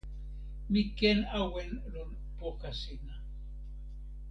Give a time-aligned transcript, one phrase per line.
[0.71, 3.15] mi ken awen lon poka sina.